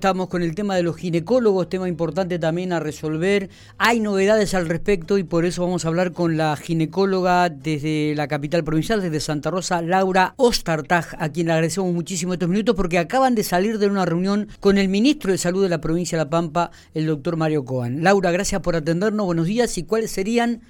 Estamos 0.00 0.28
con 0.28 0.42
el 0.42 0.54
tema 0.54 0.76
de 0.76 0.82
los 0.82 0.96
ginecólogos, 0.96 1.68
tema 1.68 1.86
importante 1.86 2.38
también 2.38 2.72
a 2.72 2.80
resolver. 2.80 3.50
Hay 3.76 4.00
novedades 4.00 4.54
al 4.54 4.66
respecto 4.66 5.18
y 5.18 5.24
por 5.24 5.44
eso 5.44 5.60
vamos 5.60 5.84
a 5.84 5.88
hablar 5.88 6.12
con 6.12 6.38
la 6.38 6.56
ginecóloga 6.56 7.50
desde 7.50 8.14
la 8.14 8.26
capital 8.26 8.64
provincial, 8.64 9.02
desde 9.02 9.20
Santa 9.20 9.50
Rosa, 9.50 9.82
Laura 9.82 10.32
Ostartag, 10.38 11.04
a 11.18 11.28
quien 11.28 11.48
le 11.48 11.52
agradecemos 11.52 11.92
muchísimo 11.92 12.32
estos 12.32 12.48
minutos 12.48 12.74
porque 12.76 12.98
acaban 12.98 13.34
de 13.34 13.42
salir 13.42 13.76
de 13.76 13.88
una 13.88 14.06
reunión 14.06 14.48
con 14.58 14.78
el 14.78 14.88
ministro 14.88 15.32
de 15.32 15.36
Salud 15.36 15.64
de 15.64 15.68
la 15.68 15.82
provincia 15.82 16.16
de 16.16 16.24
La 16.24 16.30
Pampa, 16.30 16.70
el 16.94 17.04
doctor 17.04 17.36
Mario 17.36 17.66
Coan. 17.66 18.02
Laura, 18.02 18.30
gracias 18.30 18.62
por 18.62 18.76
atendernos. 18.76 19.26
Buenos 19.26 19.48
días. 19.48 19.76
¿Y 19.76 19.84
cuáles 19.84 20.10
serían 20.10 20.62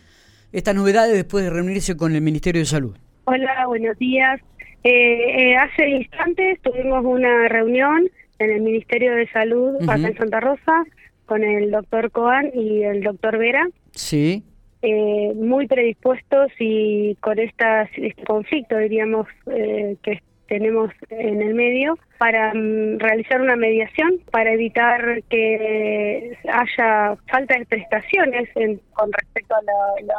estas 0.51 0.75
novedades 0.75 1.12
después 1.12 1.45
de 1.45 1.51
reunirse 1.51 1.97
con 1.97 2.17
el 2.17 2.21
Ministerio 2.21 2.62
de 2.62 2.67
Salud? 2.67 2.97
Hola, 3.27 3.69
buenos 3.69 3.97
días. 3.97 4.41
Eh, 4.83 5.53
eh, 5.53 5.57
hace 5.57 5.89
instantes 5.89 6.59
tuvimos 6.62 7.05
una 7.05 7.47
reunión 7.47 8.11
en 8.41 8.51
el 8.51 8.61
Ministerio 8.63 9.15
de 9.15 9.29
Salud 9.29 9.77
acá 9.83 10.09
en 10.09 10.17
Santa 10.17 10.41
Rosa 10.41 10.85
con 11.27 11.45
el 11.45 11.71
doctor 11.71 12.11
Coan 12.11 12.51
y 12.55 12.83
el 12.83 13.03
doctor 13.03 13.39
Vera. 13.39 13.69
Sí. 13.93 14.43
Eh, 14.83 15.33
muy 15.35 15.67
predispuestos 15.67 16.51
y 16.59 17.15
con 17.17 17.39
esta, 17.39 17.83
este 17.83 18.25
conflicto, 18.25 18.79
diríamos, 18.79 19.27
eh, 19.47 19.97
que 20.03 20.23
tenemos 20.48 20.91
en 21.11 21.41
el 21.41 21.55
medio 21.55 21.97
para 22.19 22.53
mm, 22.53 22.98
realizar 22.98 23.41
una 23.41 23.55
mediación 23.55 24.21
para 24.33 24.53
evitar 24.53 25.23
que 25.31 26.37
haya 26.53 27.17
falta 27.31 27.57
de 27.57 27.67
prestaciones 27.67 28.48
con 28.93 29.12
respecto 29.12 29.55
a, 29.55 29.61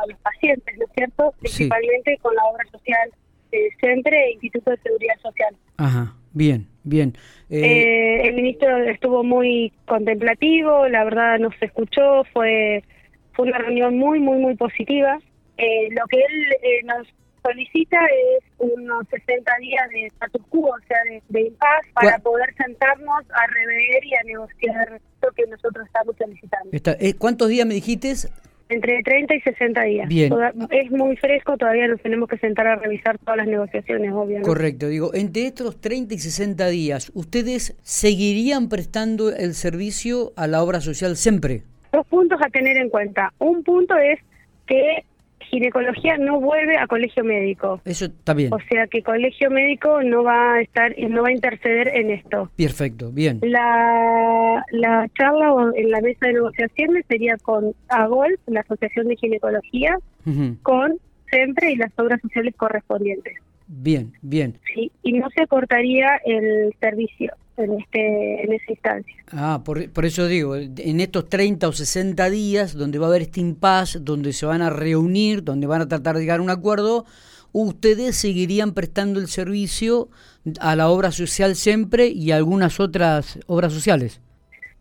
los 0.08 0.20
pacientes, 0.20 0.78
¿no 0.78 0.86
es 0.86 0.92
cierto? 0.96 1.34
Principalmente 1.40 2.18
con 2.22 2.34
la 2.34 2.46
obra 2.46 2.64
social 2.72 3.12
de 3.52 3.70
Centre 3.82 4.18
e 4.18 4.32
Instituto 4.32 4.72
de 4.72 4.78
Seguridad 4.78 5.16
Social. 5.22 5.56
Ajá. 5.78 6.16
Bien, 6.34 6.66
bien. 6.84 7.16
Eh, 7.50 7.60
eh, 7.60 8.28
el 8.28 8.36
ministro 8.36 8.78
estuvo 8.78 9.24
muy 9.24 9.74
contemplativo, 9.86 10.88
la 10.88 11.04
verdad 11.04 11.40
nos 11.40 11.54
escuchó, 11.62 12.24
fue, 12.34 12.84
fue 13.34 13.48
una 13.48 13.58
reunión 13.58 13.98
muy, 13.98 14.20
muy, 14.20 14.40
muy 14.40 14.56
positiva. 14.56 15.20
Eh, 15.58 15.90
lo 15.92 16.06
que 16.08 16.18
él 16.18 16.86
nos 16.86 17.08
solicita 17.44 17.98
es 18.38 18.44
unos 18.60 19.08
60 19.10 19.52
días 19.60 19.90
de 19.90 20.06
status 20.08 20.42
quo, 20.50 20.70
o 20.70 20.88
sea, 20.88 20.98
de, 21.10 21.22
de 21.30 21.48
impas, 21.48 21.82
para 21.94 22.20
poder 22.20 22.54
sentarnos 22.56 23.24
a 23.32 23.48
rever 23.48 24.06
y 24.06 24.16
a 24.16 24.24
negociar 24.24 25.02
lo 25.22 25.32
que 25.32 25.46
nosotros 25.48 25.86
estamos 25.86 26.16
solicitando. 26.18 26.70
¿Cuántos 27.20 27.50
días 27.50 27.66
me 27.66 27.74
dijiste? 27.74 28.14
Entre 28.72 29.04
30 29.04 29.36
y 29.36 29.42
60 29.42 29.84
días. 29.84 30.08
Bien. 30.08 30.34
es 30.70 30.92
muy 30.92 31.18
fresco, 31.18 31.58
todavía 31.58 31.90
nos 31.90 32.02
tenemos 32.02 32.30
que 32.30 32.38
sentar 32.38 32.68
a 32.68 32.78
revisar 32.78 33.18
todas 33.18 33.36
las 33.36 33.48
negociaciones, 33.48 34.14
obviamente. 34.14 34.48
Correcto, 34.48 34.88
digo, 34.88 35.14
entre 35.14 35.48
estos 35.48 35.82
30 35.82 36.14
y 36.14 36.18
60 36.18 36.68
días, 36.70 37.12
¿ustedes 37.14 37.76
seguirían 37.82 38.70
prestando 38.70 39.30
el 39.30 39.56
servicio 39.56 40.32
a 40.38 40.48
la 40.48 40.64
obra 40.64 40.80
social 40.80 41.18
siempre? 41.18 41.64
Dos 41.92 42.08
puntos 42.08 42.40
a 42.42 42.50
tener 42.50 42.78
en 42.78 42.90
cuenta. 42.90 43.34
Un 43.40 43.62
punto 43.62 43.98
es 43.98 44.20
que 44.66 45.04
ginecología 45.52 46.18
no 46.18 46.40
vuelve 46.40 46.78
a 46.78 46.88
colegio 46.88 47.24
médico. 47.24 47.82
Eso 47.86 48.06
está 48.06 48.34
bien. 48.34 48.54
O 48.54 48.60
sea 48.70 48.88
que 48.88 49.04
colegio 49.04 49.52
médico 49.52 50.02
no 50.02 50.24
va 50.24 50.56
a 50.56 50.62
estar, 50.62 50.96
no 50.98 51.24
va 51.24 51.28
a 51.28 51.34
interceder 51.34 51.90
en 51.90 52.12
esto. 52.12 52.50
Perfecto, 52.58 53.12
bien. 53.12 53.40
La, 53.44 54.66
la 54.72 55.08
charla 55.18 55.72
en 55.76 55.92
la 55.92 56.02
mesa 56.02 56.28
de 56.28 56.34
negociaciones 56.34 57.06
sería 57.08 57.38
con 57.38 57.76
AGOL, 57.90 58.40
la 58.48 58.62
Asociación 58.62 59.08
de 59.08 59.18
Ginecología, 59.18 59.98
con 60.64 60.98
SEMPRE 61.30 61.72
y 61.72 61.76
las 61.76 61.92
obras 62.00 62.22
sociales 62.22 62.56
correspondientes. 62.56 63.36
Bien, 63.68 64.12
bien. 64.22 64.58
Sí, 64.74 64.92
y 65.04 65.14
no 65.14 65.30
se 65.30 65.48
cortaría 65.48 66.18
el 66.26 66.74
servicio 66.80 67.34
en 67.58 67.80
este 67.80 68.44
en 68.44 68.60
instancia. 68.68 69.16
Ah, 69.32 69.62
por, 69.64 69.90
por 69.92 70.06
eso 70.06 70.28
digo, 70.28 70.56
en 70.56 71.00
estos 71.00 71.30
30 71.30 71.68
o 71.68 71.72
60 71.72 72.30
días 72.30 72.76
donde 72.76 73.00
va 73.00 73.08
a 73.08 73.10
haber 73.10 73.24
este 73.24 73.40
impasse, 73.40 74.00
donde 74.00 74.34
se 74.34 74.46
van 74.46 74.62
a 74.62 74.70
reunir, 74.70 75.44
donde 75.44 75.68
van 75.68 75.82
a 75.82 75.88
tratar 75.88 76.16
de 76.16 76.22
llegar 76.22 76.40
a 76.40 76.44
un 76.44 76.50
acuerdo, 76.50 77.06
ustedes 77.52 78.16
seguirían 78.16 78.74
prestando 78.74 79.20
el 79.20 79.28
servicio 79.28 80.10
a 80.60 80.76
la 80.76 80.90
obra 80.90 81.12
social 81.12 81.56
siempre 81.56 82.08
y 82.08 82.32
a 82.32 82.38
algunas 82.38 82.80
otras 82.80 83.40
obras 83.48 83.74
sociales. 83.74 84.22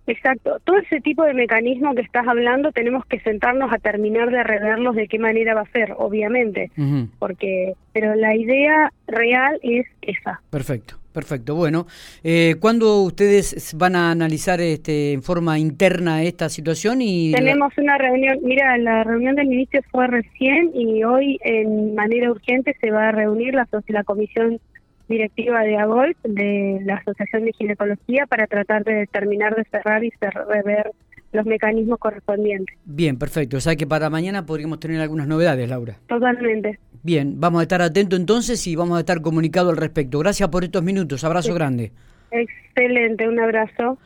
Exacto. 0.07 0.59
Todo 0.65 0.79
ese 0.79 1.01
tipo 1.01 1.23
de 1.25 1.35
mecanismo 1.35 1.95
que 1.95 2.03
estás 2.03 2.27
hablando 2.27 2.73
tenemos 2.73 3.05
que 3.07 3.21
sentarnos 3.21 3.73
a 3.73 3.79
terminar 3.79 4.31
de 4.31 4.43
reverlos 4.43 4.97
de 4.97 5.09
qué 5.09 5.19
manera 5.19 5.55
va 5.55 5.63
a 5.63 5.73
ser, 5.73 5.95
obviamente, 5.97 6.71
porque 7.19 7.75
pero 7.93 8.15
la 8.15 8.35
idea 8.35 8.93
real 9.07 9.59
es 9.63 9.87
esa. 10.03 10.41
Perfecto. 10.51 11.01
Perfecto, 11.13 11.57
bueno, 11.57 11.89
eh, 12.23 12.55
¿cuándo 12.61 13.03
ustedes 13.03 13.75
van 13.77 13.97
a 13.97 14.13
analizar 14.13 14.61
este, 14.61 15.13
en 15.13 15.25
forma 15.25 15.59
interna 15.59 16.23
esta 16.23 16.49
situación? 16.49 17.03
y 17.03 17.33
Tenemos 17.33 17.77
una 17.79 17.99
reunión, 17.99 18.39
mira, 18.45 18.79
la 18.79 19.03
reunión 19.03 19.35
del 19.35 19.49
ministro 19.49 19.81
fue 19.91 20.07
recién 20.07 20.71
y 20.73 21.03
hoy 21.03 21.41
en 21.43 21.97
manera 21.97 22.31
urgente 22.31 22.77
se 22.81 22.93
va 22.93 23.09
a 23.09 23.13
reunir 23.13 23.55
la, 23.55 23.67
la 23.89 24.05
comisión 24.05 24.61
directiva 25.11 25.61
de 25.61 25.77
AGOL, 25.77 26.17
de 26.25 26.81
la 26.85 26.95
Asociación 26.95 27.45
de 27.45 27.53
Ginecología, 27.53 28.27
para 28.27 28.47
tratar 28.47 28.85
de 28.85 29.07
terminar 29.09 29.55
de 29.55 29.65
cerrar 29.65 30.03
y 30.03 30.11
rever 30.49 30.93
los 31.33 31.47
mecanismos 31.47 31.99
correspondientes. 31.99 32.77
Bien, 32.85 33.19
perfecto. 33.19 33.59
O 33.59 33.61
sea 33.61 33.77
que 33.77 33.87
para 33.87 34.09
mañana 34.09 34.47
podríamos 34.47 34.81
tener 34.81 35.01
algunas 35.01 35.29
novedades, 35.29 35.69
Laura. 35.69 35.97
Totalmente. 36.09 36.79
Bien, 37.03 37.41
vamos 37.41 37.61
a 37.61 37.63
estar 37.63 37.83
atentos 37.83 38.19
entonces 38.19 38.67
y 38.67 38.77
vamos 38.77 38.97
a 38.97 39.01
estar 39.01 39.21
comunicados 39.21 39.73
al 39.73 39.77
respecto. 39.77 40.19
Gracias 40.19 40.49
por 40.49 40.65
estos 40.65 40.83
minutos. 40.83 41.23
Abrazo 41.25 41.55
grande. 41.55 41.93
Excelente, 42.31 43.29
un 43.29 43.39
abrazo. 43.41 43.99